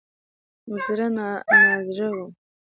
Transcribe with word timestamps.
زړه 0.83 1.07
نازړه 1.17 2.07
وم. 2.15 2.29